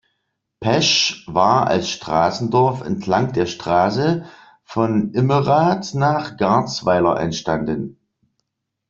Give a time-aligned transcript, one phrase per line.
[0.61, 4.25] Pesch war als Straßendorf entlang der Straße
[4.63, 7.99] von Immerath nach Garzweiler entstanden.